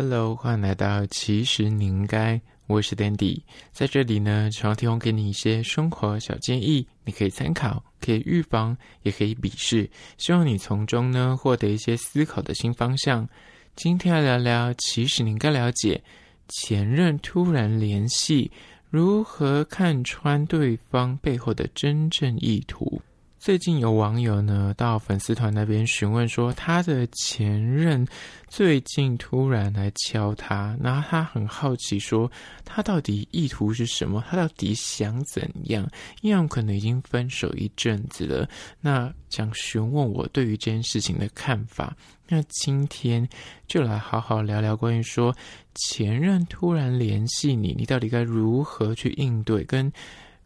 [0.00, 13.28] Hello，欢迎来到其实你应该，我是 Dandy，在这里呢，常提供给你一些生活小建议，你可以参考，可以预防，也可以鄙视，希望你从中呢获得一些思考的新方向。
[13.74, 16.00] 今天来聊聊，其实你应该了解，
[16.46, 18.48] 前任突然联系，
[18.90, 23.02] 如何看穿对方背后的真正意图。
[23.48, 28.06] 最近有网友呢到粉丝团那边询问说，他的前任
[28.46, 32.30] 最近突然来敲他，然后他很好奇说，
[32.62, 34.22] 他到底意图是什么？
[34.28, 35.90] 他到底想怎样？
[36.20, 38.46] 因为可能已经分手一阵子了，
[38.82, 41.96] 那想询问我对于这件事情的看法。
[42.28, 43.26] 那今天
[43.66, 45.34] 就来好好聊聊关于说
[45.74, 49.90] 前任突然联系你，你到底该如何去应对，跟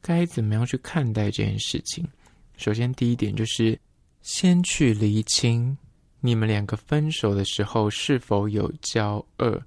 [0.00, 2.06] 该怎么样去看待这件事情。
[2.62, 3.76] 首先，第一点就是
[4.20, 5.76] 先去厘清
[6.20, 9.60] 你们两个分手的时候是否有交恶。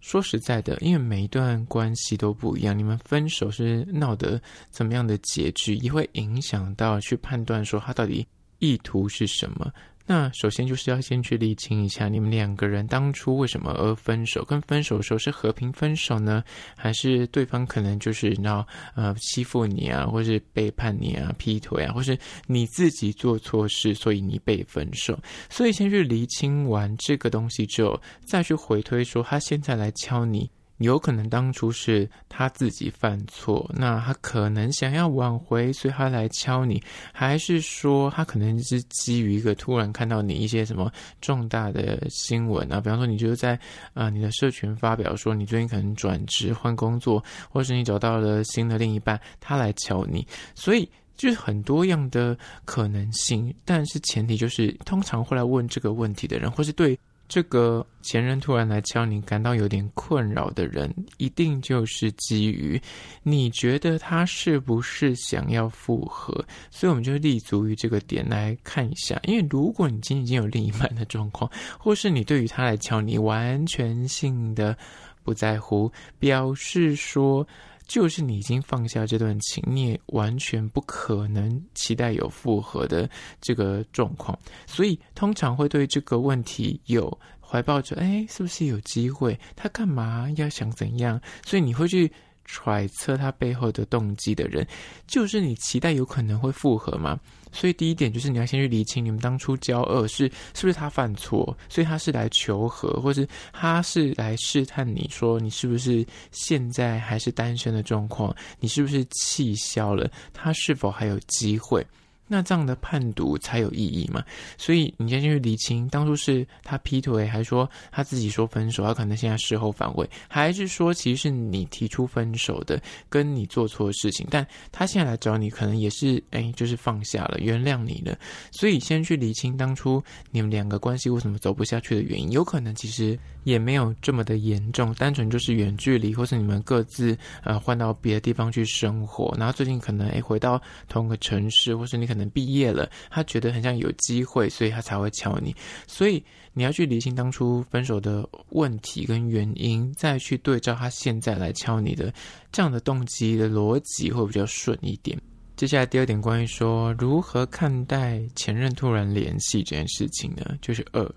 [0.00, 8.26] 说实在的，因为每一段关系都不一样，你们分手是闹得怎么样的结局，也会影响到去判断说他到底
[8.58, 9.72] 意图是什么。
[10.06, 14.44] 那首先就是要先去厘清一下，你们两个人当初为什么而分手？
[14.44, 16.44] 跟分手的时候是和平分手呢，
[16.76, 25.18] 还是对方可能就是然后呃欺负你啊，或是背叛你啊、劈腿啊，或是你自己做错事，所以你被分手？
[25.48, 30.50] 所以先去厘清完这个东西之后，再去回推说他现在来敲你。
[30.84, 36.80] 有可能当初是他自己犯错，那他可能想要挽回，所以他来敲你，
[37.12, 40.90] 还是说他可能是基于一个突然看到你一些什么
[41.20, 42.80] 重大的新闻啊？
[42.80, 43.58] 比方说，你就是在
[43.94, 53.54] 啊、你的社群发表说你最近可能转职换工作，或是你找到了新的另一半，他来敲你，所以就是很多样的可能性。
[53.64, 56.98] 但是前提就是，通常会来问这个问题的人，或是对。
[57.26, 62.80] 这个前任突然来敲你，感到有点困扰的人，一定就是基于
[63.22, 66.32] 你觉得他是不是想要复合，
[66.70, 69.20] 所以我们就立足于这个点来看一下。
[69.24, 74.76] 因为如果你今天已经有另一半的状况，或是你对于他来敲你完全性的
[75.22, 77.46] 不在乎，表示说。
[77.86, 83.08] 就是你已经放下这段情，你也完全不可能期待有复合的
[83.40, 89.38] 这个状况，所以通常会对这个问题有怀抱着，哎，是不是有机会？
[89.54, 91.20] 他干嘛要想怎样？
[91.44, 92.10] 所以你会去
[92.44, 94.66] 揣测他背后的动机的人，
[95.06, 97.18] 就是你期待有可能会复合吗？
[97.52, 100.24] 所以第一点就是你要先去理清，你们当初交恶是
[100.54, 111.86] 是不是他犯错，所以他是来求和，或是他是来试探你说你是不是现在还是单身的状况，你是不是气消了，他是否还有机会？
[112.26, 114.24] 那这样的判读才有意义嘛？
[114.56, 118.84] 所以你先去厘清，当初是他劈腿，还是说他自己说分手？
[118.84, 128.16] 他可能现在事后反悔，还是说其实是你提出分手的，跟你做错事情，但他现在来找你，可能也是哎，就是放下了，原谅你了。
[128.50, 145.54] 所以先去厘清当初你们两个关系为什么走不下去的原因，有可能其实也没有这么的严重，单纯就是远距离，或是你们各自呃换到别的地方去生活，然后最近可能哎回到同个城市，或是你可可能毕业了，他觉得很像有机会，所以他才会敲你。
[145.86, 152.14] 所以你要去理清当初分手的问题跟原因，再去对照他现在来敲你的
[152.52, 155.20] 这样的动机的逻辑，会比较顺一点。
[155.56, 160.56] 接下来第二点，关于说如何看待前任突然联系这件事情呢？
[160.60, 161.08] 就是二，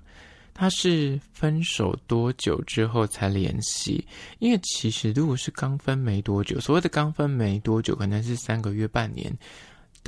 [0.54, 4.04] 他是分手多久之后才联系？
[4.40, 9.32] 因为其实如果是刚分没多久，所谓的刚分没多久，可能是三个月、半年。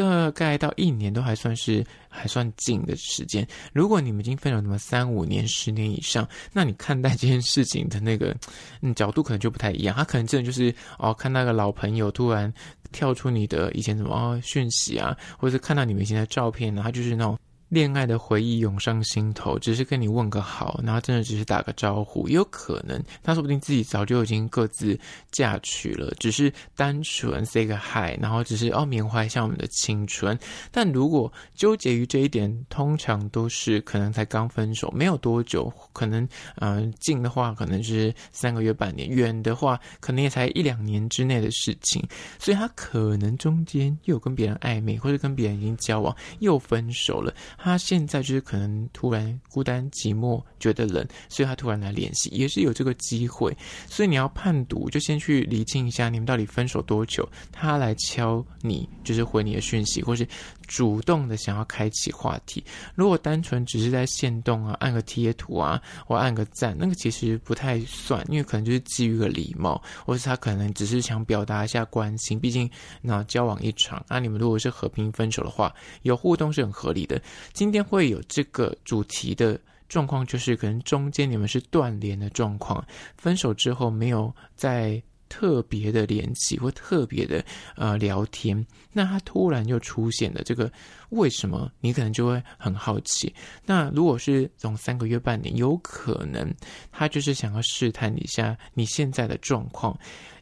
[0.08, 3.46] 大概到一年都还算是还算近的时间。
[3.74, 8.36] 如果你们已经分手那么三五年、十年以上，那你看待这件事情的那个
[8.82, 9.96] 嗯角度可能就不太一样。
[9.96, 12.52] 他可能真的就是哦，看那个老朋友突然
[12.92, 17.38] 跳出你的以前什么哦讯息啊，或者是看到你们以前的照片呢，他就是那种。
[17.70, 25.00] 恋爱的回忆涌上心头，只是跟你问个好，然后真的只是打个招呼，也有可能他说不定自己早就已经各自
[25.32, 30.38] 嫁娶了，只是单纯 say 个 hi，然后只是哦缅怀一下我们的青春。
[30.72, 42.04] 但如果纠结于这一点，通常都是可能才刚分手没有多久，可能嗯、近的话可能是三个月半年，远的话可能也才一两年之内的事情，
[42.40, 47.32] 所以他可能中间又跟别人暧昧，或者跟别人已经交往又分手了。
[47.62, 53.56] 他现在就是可能突然孤单寂寞，觉得冷，所以他突然来联系，也是有这个机会。
[53.88, 60.28] 所以你要判读，就先去厘清一下你们到底分手多久，他来敲你，就是回你的讯息，或是
[60.68, 62.64] 主动的想要开启话题。
[62.96, 72.40] 如果单纯只是在限动啊，按个贴图啊，或按个赞，那个其实不太算，因为可能就是基于个礼貌，或是他可能只是想表达一下关心。
[72.40, 72.70] 毕竟
[73.02, 75.74] 那交往一场，那、你们如果是和平分手的话，
[76.04, 77.22] 有互动是很合理的。
[77.54, 82.86] 今天会有这个主题的状况，就是可能中间你们是断联的状况，
[83.18, 87.44] 分手之后没有再特别的联系或特别的
[87.76, 90.72] 呃聊天，那他突然就出现了这个
[91.10, 91.72] 为什么？
[91.82, 93.32] 你可能就会很好奇。
[93.66, 96.52] 那如果是从三个月、半年，有可能
[96.92, 99.96] 他就是想要试探一下你现在的状况。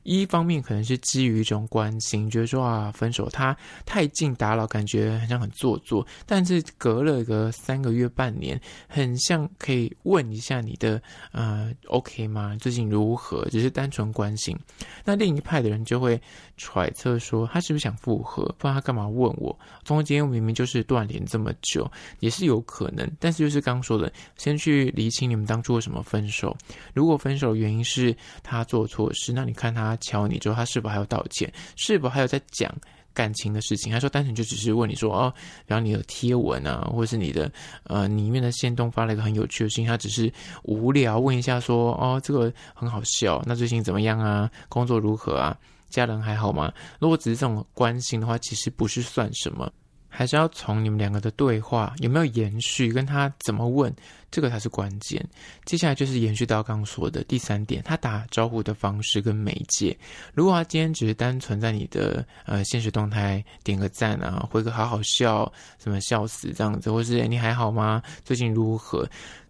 [0.07, 3.55] 一方面可能是基于一种关心，觉得说啊，分手他
[3.85, 6.07] 太近打扰，感觉好像很做作。
[6.25, 8.57] 但是隔了个三个月、半年，
[8.87, 11.01] 很像可以问一下你的
[11.33, 12.55] 呃，OK 吗？
[12.61, 13.45] 最近如何？
[13.49, 14.57] 只是单纯关心。
[15.03, 16.19] 那另一派的人就会
[16.55, 18.45] 揣测说，他是不是想复合？
[18.57, 19.59] 不然他干嘛问我？
[19.83, 21.85] 中间明明就是断联这么久，
[22.21, 23.05] 也是有可能。
[23.19, 26.55] 但是就是刚说的，先去厘清你们当初为什么分手。
[26.93, 29.96] 如果分手原因是他做错事，那你看他。
[29.97, 31.51] 敲你之后，他是否还要道歉？
[31.75, 32.73] 是否还有在讲
[33.13, 33.91] 感情的事情？
[33.91, 35.33] 他说单纯就只是问你说哦，
[35.65, 37.51] 然后你的贴文啊，或者是你的
[37.83, 40.31] 呃里面的线动发了一个很有趣的信息，他只是
[40.63, 44.49] 无聊问一下说哦，这个很好笑，那最近怎么样啊？
[44.69, 45.57] 工作如何啊？
[45.89, 46.71] 家人还好吗？
[46.99, 49.71] 如果只是这种关心的话，其实不是算什么。
[50.17, 53.95] 还是要从你们两个的对话有没有延续，跟他怎么问，
[54.31, 55.23] 这个才是关键。
[55.63, 59.95] 接下来就是延续到刚刚说的第三点，他打招呼的方式跟媒介。
[60.33, 68.01] 如果他今天只是单纯在你的呃现实动态点个赞啊，回个好好笑，什么笑死这样子，或是你还好吗？
[68.25, 69.07] 最近如何？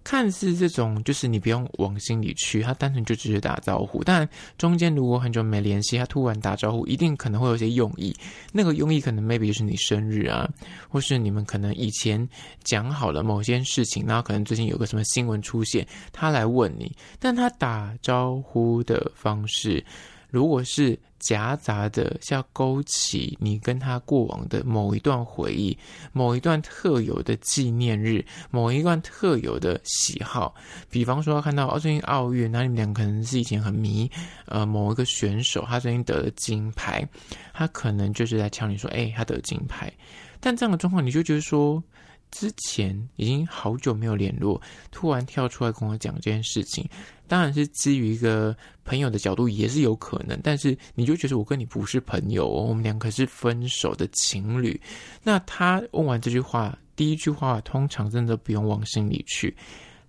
[0.08, 4.02] 看似这种就是你不用往心里去，他单纯就只是打招呼。
[4.06, 4.26] 但
[4.58, 8.16] 中间如果很久没联系，他突然打招呼，一定可能会有些用意。
[8.54, 10.50] 那个用意可能 maybe 就是你生日啊，
[10.88, 12.26] 或是你们可能以前
[12.64, 16.90] 讲好了某件事情，然后可能最近有个什么新闻出现，他来问你。
[17.20, 19.84] 但他打招呼的方式，
[20.30, 25.78] 如果是夹杂的，像勾起你跟他过往的某一段回忆，
[26.12, 30.54] 某一段特有的纪念日，某一段特有的喜好。
[30.90, 34.10] 比方说，看到哦，最近奥运，那你们俩可能是以前很迷
[34.46, 37.08] 呃某一个选手，他最近得了金牌，
[37.54, 39.92] 他可能就是在敲你说，哎，他得金牌。
[40.40, 41.82] 但这样的状况，你就觉得说。
[42.30, 46.86] 之前已经好久没有联络，突然跳出来跟我讲这件事情，
[47.28, 50.40] 当然是基于一个朋友的角度，也是有可能。
[50.44, 54.80] 但是你就觉得我跟你不是朋友，我们两个是分手的情侣。
[55.24, 59.56] 那他问完这句话，第一句话通常真的不用往心里去，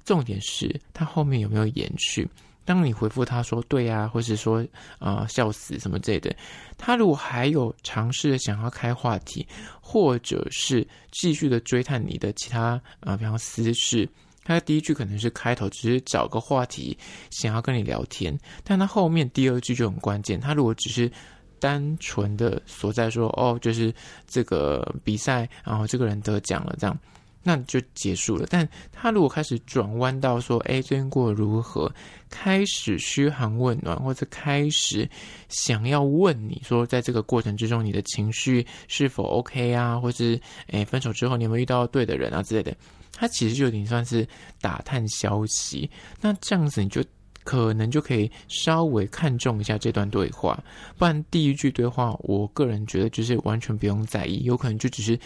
[0.05, 2.29] 重点是他后面有没有延续。
[2.65, 4.62] 当你回复他说对呀、啊，或是说
[4.99, 6.37] 啊、笑死什么之类的，
[6.76, 9.47] 他如果还有尝试的想要开话题，
[9.81, 14.06] 或者是继续的追探你的其他啊、比方私事，
[14.49, 16.97] 他第一句可能是开头只是找个话题
[17.31, 21.11] 想要跟你聊天，但他后面第二句就很关键，他如果只是
[21.61, 23.93] 单纯的所在说哦，就是
[24.27, 26.99] 这个比赛，然后这个人得奖了这样。
[27.43, 28.46] 那就结束了。
[28.50, 31.90] 但他如果开始转弯到说：“哎，最近过得如何？”
[32.31, 35.08] 开始嘘寒问暖，或者开始
[35.49, 39.99] 想要问你说，在这个过程之中，你的情绪是否 OK 啊？
[39.99, 42.76] 或是哎，分手之后你有没有遇到对的人啊之类的？
[43.14, 44.29] 他其实就有点算是
[44.61, 45.91] 打探消息。
[46.20, 47.02] 那这样子，你就
[47.44, 50.63] 可能就可以稍微看重一下这段对话。
[50.98, 55.19] 不然第一句对话，我个人觉得就是完全不用在意，有可能就只是。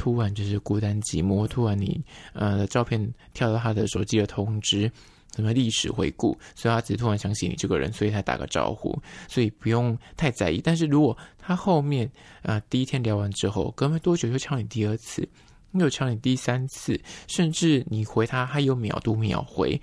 [0.00, 2.02] 突然就是孤单寂寞，突然你
[2.32, 2.98] 呃照片
[3.34, 4.90] 跳到他的手机的通知，
[5.36, 10.58] 什么历史回顾，所以他只是突然想起你这个人，所以才打个招呼，所以不用太在意。
[10.64, 15.28] 但是如果他后面呃第一天聊完之后，隔没多久就敲你第二次，
[15.72, 19.78] 又敲你第三次，甚至你回他他有秒读秒回，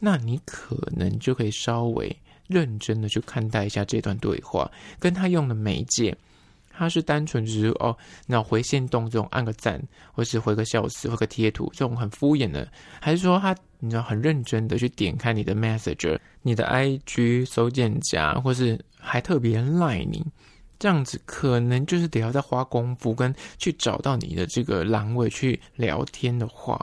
[0.00, 2.16] 那你可能就可以稍微
[2.48, 6.16] 认真的去看待一下这段对话，跟他用的媒介。
[6.80, 7.94] 他是单纯只是哦，
[8.26, 9.78] 那回线动这种按个赞，
[10.14, 12.66] 或是回个笑死，回个贴图这种很敷衍的，
[12.98, 20.24] 还是说他你知道很认真的去点开你的 Messenger、你的 IG 搜件夹，或是还特别赖你，
[20.78, 26.80] 这样子可能就是得要再花功夫跟去找到你的这个栏位去聊天的话，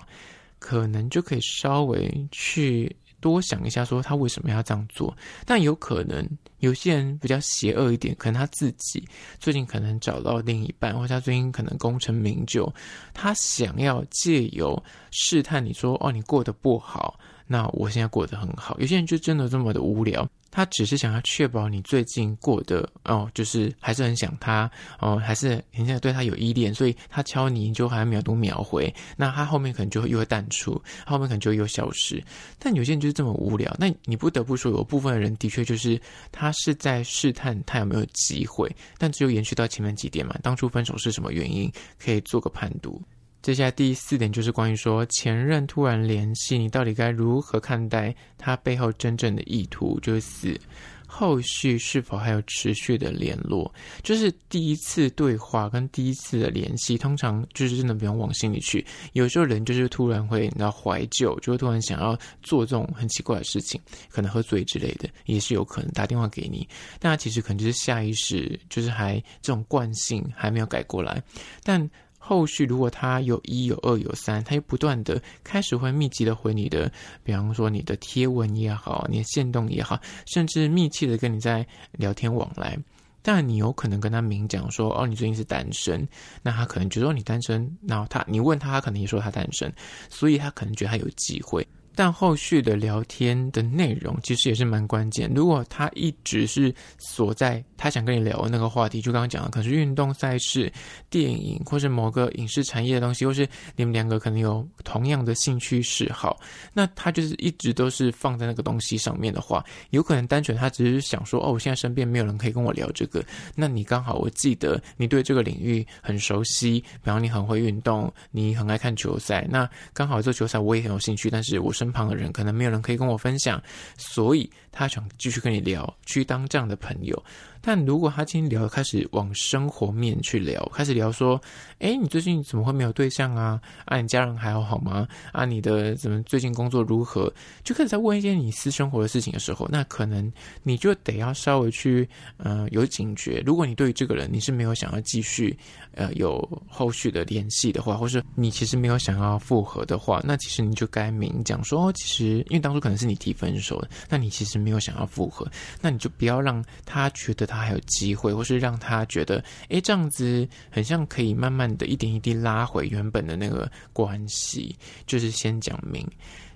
[0.59, 5.15] 可能就可以稍微去多想一下，说他为什么要这样做。
[5.45, 6.27] 但有可能
[6.59, 9.07] 有些人比较邪恶一点，可能他自己
[9.39, 12.71] 最近可能找到另一半，或者他最近可能功成名就，
[13.13, 14.81] 他想要借由
[15.11, 17.19] 试探你说，哦，你过得不好。
[17.49, 32.23] 那我现在过得很好，有些人就真的这么的无聊，他只是想要确保你最近过得哦，就是还是很想他哦，还是很想对他有依恋，所以他敲你你就还秒读秒回，那他后面可能就会又会淡出，后面可能就又消失。
[32.57, 35.99] 但有些人就是这么无聊，那你不得不说，有部分的人的确就是
[36.31, 43.01] 他是在试探他有没有机会，但只有延续到前面几点嘛，当初分手是什么原因，可以做个判读。
[43.41, 49.97] 接下来第四点就是关于说前任突然联系你，到底该如何看待他背后真正的意图？
[50.01, 50.59] 就是四，
[51.07, 53.73] 后续是否还有持续的联络？
[54.03, 58.85] 就是第一次对话跟第一次的联系，通常就是真的不用往心里去。
[59.13, 63.79] 有时候人就是突然会，你知道怀旧，就会突然想要做这种很奇怪的事情，
[64.09, 66.67] 可能喝醉之类的，也是有可能打电话给你。
[66.99, 71.23] 但他其实可能就是下意识，就是还这种惯性还没有改过来，
[71.63, 71.89] 但。
[72.27, 76.91] 后续如果他有一有二有三，他又不断的开始会密集的回你的，
[77.23, 82.77] 比方说你的贴文也好，你的线动也好，甚至密切的跟你在聊天往来，
[83.21, 86.05] 但你有可能跟他明讲说，哦，你最近是单身，
[86.43, 89.73] 那他可能觉得你单身，然后他你问他，他可能也说他单身，
[90.09, 91.65] 所以他可能觉得他有机会。
[91.97, 95.27] 但后续的聊天的内容其实也是蛮关键。
[95.33, 100.71] 如果他一直是锁在他想跟你聊的那个话题，就刚刚讲的，可能是运动赛事、
[101.09, 106.39] 电影，或是某个影视产业的东西，或是你们两个可能有同样的兴趣嗜好，
[106.71, 113.25] 那他就是一直都是放在那个东西上面的话，有可能单纯他只是想说，哦，我现在身边没有人可以跟我聊这个。
[113.55, 123.61] 那你刚好我记得你对这个领域很熟悉，比方你很会运动，你很爱看球赛，那刚好这球赛我也很有兴趣，但是我身身旁的人可能没有人可以跟我分享，
[123.97, 127.23] 所以他想继续跟你聊，去当这样的朋友。
[127.59, 131.41] 但如果他今天聊，开始往生活面去聊，开始聊说，
[131.79, 133.59] 哎，你最近怎么会没有对象啊？
[133.85, 135.07] 啊，你家人还好好吗？
[135.33, 137.33] 啊，你的怎么最近工作如何？
[137.63, 140.31] 就开始在问一些你私生活的事情的时候，那可能
[140.61, 142.07] 你就得要稍微去，
[142.37, 143.41] 呃，有警觉。
[143.45, 145.57] 如果你对于这个人你是没有想要继续，
[145.93, 157.47] 呃，有后续的联系的话，或是你其实没有想要复合的话，那其实你就该明讲说，哦，其实因为当初可能是你提分手的，那你其实没有想要复合，那你就不要让他觉得。
[157.47, 166.05] 他还有机会，或是让他觉得，哎，这样子很像可以慢慢的一点一滴拉回原本的那个关系，就是先讲明。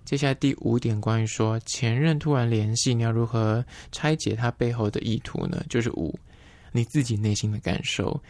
[0.03, 3.63] 接下来第五点，关于说前任突然联系，你要如何
[3.94, 5.63] 拆解他背后的意图呢？
[5.70, 6.13] 就是五，
[6.74, 8.22] 你自己内心的感受。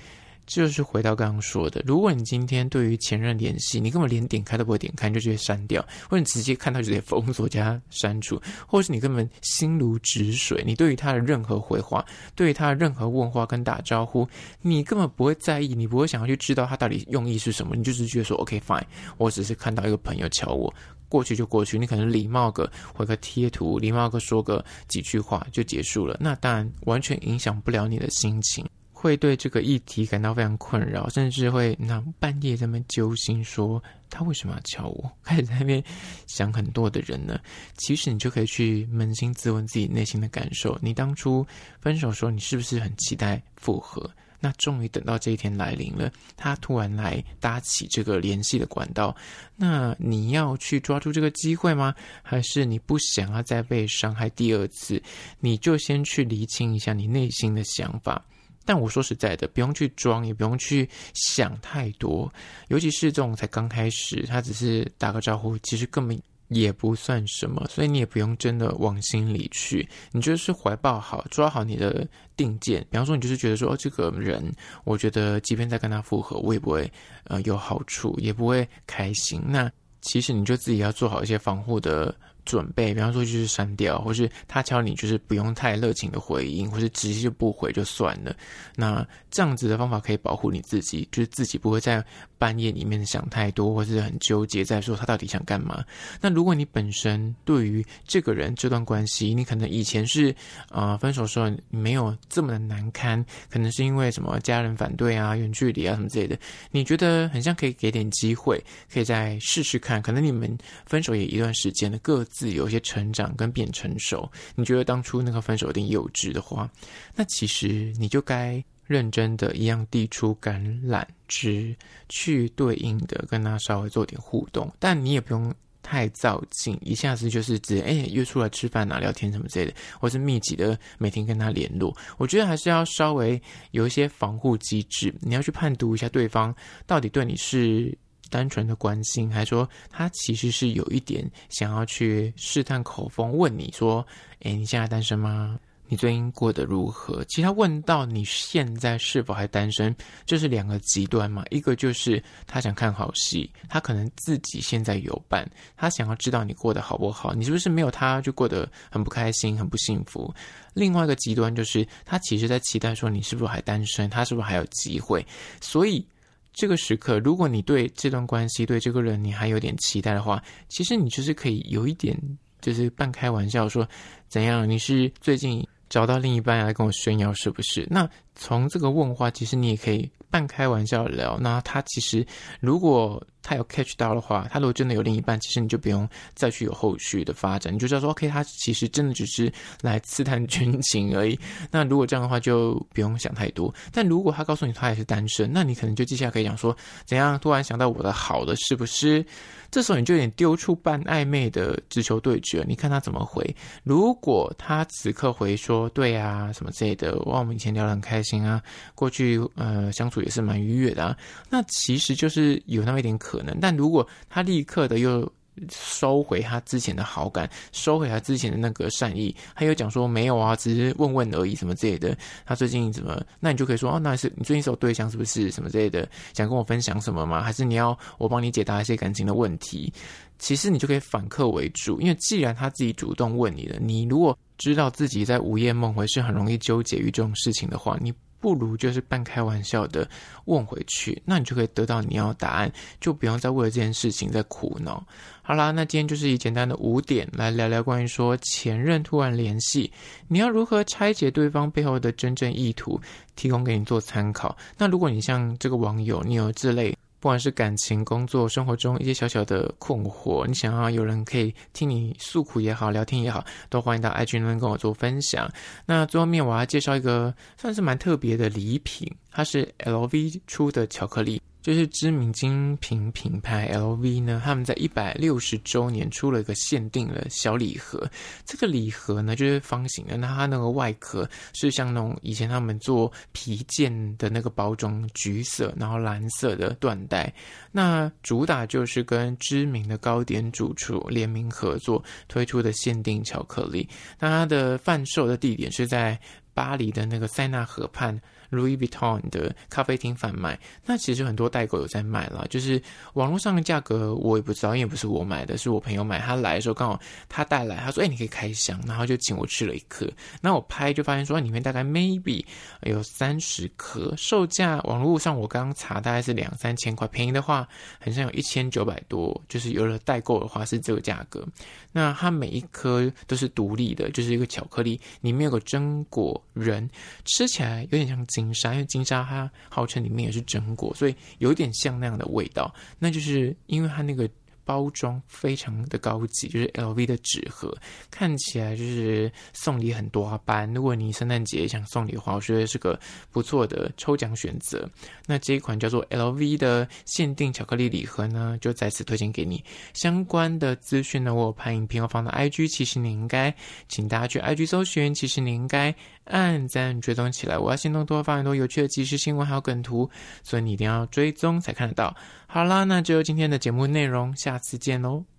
[0.53, 12.05] 就是回到刚刚说的，如果你今天对于前任联系，你根本连点开都不会点开，你就直接删掉，或者你直接看到就直接封锁加删除，或是你根本心如止水，你对于他的任何回话，
[12.35, 14.27] 对于他的任何问话跟打招呼，
[14.61, 18.83] 你根本不会在意，你不会想要去知道他到底用意是什么，你就只是觉得说 OK fine，
[19.17, 20.73] 我只是看到一个朋友敲我，
[21.07, 28.67] 过去就过去，你可能礼貌个回个贴图，礼貌个说个几句话就结束了，那当然完全影响不了你的心情。
[29.01, 35.11] 会对这个议题感到非常困扰，甚至会那半夜在那边揪心，说他为什么要敲我？
[35.23, 35.83] 开始在那边
[36.27, 37.39] 想很多的人呢。
[37.77, 40.77] 其实你就可以去扪心自问自己内心的感受。
[40.83, 41.43] 你当初
[41.79, 44.07] 分手的时候，你是不是很期待复合？
[44.39, 49.15] 那终于等到这一天来临了，他突然来搭起这个联系的管道，
[49.55, 51.95] 那你要去抓住这个机会吗？
[52.21, 55.01] 还是你不想要再被伤害第二次？
[55.39, 58.23] 你就先去厘清一下你内心的想法。
[58.65, 62.31] 但我说实在的，不用去装，也不用去想太多，
[62.67, 69.87] 尤其是这种才刚开始，他只是打个招呼，其实根本也不算什么，所以你也不用真的往心里去。
[70.11, 72.85] 你就是怀抱好，抓好你的定见。
[72.89, 74.53] 比方说，你就是觉得说，哦，这个人，
[74.83, 76.91] 我觉得即便再跟他复合，我也不会
[77.23, 79.41] 呃有好处，也不会开心。
[79.45, 82.15] 那其实你就自己要做好一些防护的。
[82.45, 88.35] 准备，比方说就是删掉，或是他敲你，就是不用太热情的回应，或是直接就不回就算了。
[88.75, 92.03] 那这样子的方法可以保护你自己，就是自己不会在
[92.37, 95.83] 半夜里面想太多，或是很纠结在说他到底想干嘛。
[96.19, 100.35] 那如果你本身对于这个人这段关系，你可能以前是
[100.69, 106.37] 呃分手时候没有这么的难堪，可能是因为什么家人反对啊、远距离啊什么之类的，
[106.71, 110.01] 你觉得很像可以给点机会，可以再试试看。
[110.01, 112.25] 可能你们分手也一段时间了，各。
[112.31, 116.69] 自有些成长跟变成熟，你觉得当初那个分手有点幼稚的话，
[117.15, 121.75] 那其实你就该认真的一样递出橄榄枝，
[122.09, 131.95] 去对应的跟他稍微做点互动，但你也不用太造进，一下子就是直接哎约出来吃饭啊、聊天什么之类的，或是密集的每天跟他联络。
[132.17, 136.53] 我觉得还是要稍微有一些防护机制，你要去判读一下对方
[136.85, 137.97] 到底对你是
[138.31, 144.03] 单纯的关心，还说他其实是有一点想要去试探口风，问你说
[144.41, 145.59] ：“哎，你现在单身吗？”
[145.91, 147.21] 你最近过得如何？
[147.25, 149.93] 其实他问到你现在是否还单身，
[150.25, 151.43] 这是两个极端嘛。
[151.49, 155.45] 一个就是他想看好戏，他可能自己现在有伴，
[155.75, 160.33] 他想要知道你过得好不好，你是不是没有他就过得很不开心、很不幸福。
[160.73, 165.27] 另外一个极端就是他其实在期待说你是不是还单身，他是不是还有机会。
[165.59, 166.05] 所以
[166.53, 172.17] 这个时刻，如果你对这段关系、对这个人你还有点期待的话，其实你就是可以有一点，
[172.61, 173.87] 就是半开玩笑说
[174.27, 174.69] 怎样？
[174.69, 175.67] 你是最近。
[175.91, 177.85] 找到另一半来跟我炫耀，是不是？
[177.91, 181.37] 那从这个问话，其实你也可以半开玩笑聊。
[181.37, 182.25] 那他其实
[182.61, 191.39] 如果他有 catch 到的话，他如果真的有另一半，其实你就不用再去有后续的发展，你就知道说，OK，他其实真的只是来刺探军情而已。
[191.71, 193.73] 那如果这样的话，就不用想太多。
[193.91, 199.25] 但如果他告诉你他也是单身，那你可能就接下来可以讲说，怎样突然想到我的好的，是不是？
[199.69, 203.55] 这时候你就有点丢出半暧昧的直球对决，你看他怎么回。
[203.85, 208.61] 如果他此刻回说对啊什么之类的，哇，我们以前聊得很开心啊，
[208.93, 211.17] 过去呃相处也是蛮愉悦的啊，
[211.49, 213.57] 那其实就是有那么一点可可能。
[213.61, 215.31] 但如果他立刻的又
[215.69, 222.17] 收回他之前的好感，收回他之前的那个善意，他又讲说没有啊，只是问问而已，什么之类的。
[222.45, 223.21] 他最近怎么？
[223.39, 225.49] 那你就可以说哦，那是你最近是有对象是不是？
[225.49, 227.41] 什么之类的，想跟我分享什么吗？
[227.41, 229.93] 还是你要我帮你解答一些感情的问题？
[230.39, 238.11] 其实你就可以反客为主，因为既然他自己主动问你了，你如果知道自己在午夜梦回是很容易纠结于这种事情的话，你。
[238.41, 240.09] 不如就是半开玩笑的
[240.45, 242.69] 问回去，那你就可以得到你要答案，
[242.99, 245.01] 就不用再为了这件事情在苦恼。
[245.43, 249.91] 好啦，那今天就是以简单的五点来聊聊关于说前任突然联系，
[250.27, 252.99] 你要如何拆解对方背后的真正意图，
[253.35, 254.57] 提供给你做参考。
[254.77, 256.97] 那如果你像这个网友，你有这类。
[257.21, 265.47] 不管是感情、工作、生活中一些小小的困惑，你想要有人可以听你诉苦也好，聊天也好，都欢迎到 IG 那边跟我做分享。
[265.85, 271.39] 那最后面我要介绍一个算是蛮特别的礼品，它是 LV 出的巧克力。
[271.61, 278.09] 就是知名精品品牌 LV 呢，他们在一百六十周年出了一个限定的小礼盒。
[278.45, 287.31] 这个礼盒呢，就是方形的，那它那个外壳是像那种以前他们做皮件的那个包装，橘色然后蓝色的缎带。
[287.71, 293.87] 那主打就是跟知名的糕点主厨联名合作推出的限定巧克力。
[294.19, 296.19] 那它的贩售的地点是在
[296.53, 298.19] 巴黎的那个塞纳河畔。
[298.51, 302.83] Louis Vuitton 的咖啡厅贩卖，那其实很多代购有在卖啦，就是
[303.13, 306.19] 网络上的价格我也不知道，因为不是我买的，是我朋友买。
[306.19, 310.05] 他来的时候刚好他带来，他说：“哎、你可以开箱。”然后就请我吃了一颗。
[310.41, 312.43] 那我拍就发现说里面大概 maybe
[312.81, 317.65] 有三十颗，售价网络上我刚刚查大概是两三千块，便宜的话
[318.01, 321.47] 好像有一千九百多，就是有了代购的话是这个价格。
[321.93, 326.89] 那它每一颗都是独立的，就是一个巧克力，里面有个榛果仁，
[327.25, 332.73] 吃起来有点像金沙，因为金沙它号称里面也是榛果，所以有点像那样的味道。
[332.99, 334.29] 那就是因为它那个。
[334.63, 337.75] 包装非常的高级，就是 LV 的纸盒，
[338.11, 340.71] 看起来就是送礼很多般。
[340.71, 342.97] 如果你圣诞节想送礼的话，我觉得是个
[343.31, 344.87] 不错的抽奖选择。
[345.25, 349.61] 那这一款叫做 LV 的限定巧克力礼盒呢，就再次推荐给你。
[349.93, 353.53] 相关的资讯呢，我有拍影片，我放到 IG，其实你应该，
[353.89, 355.93] 请大家去 IG 搜寻，其实你应该
[356.25, 357.57] 按赞追踪起来。
[357.57, 360.09] 我要行动多发很多有趣的即时新闻还有梗图，
[360.43, 362.15] 所以你一定要追踪才看得到。
[362.47, 365.30] 好啦，那就今天的节目内容，下次见喽。